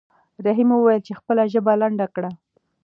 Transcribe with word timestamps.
رحیم 0.45 0.69
وویل 0.75 1.01
چې 1.07 1.17
خپله 1.19 1.43
ژبه 1.53 1.73
لنډه 1.81 2.05
کړه. 2.15 2.31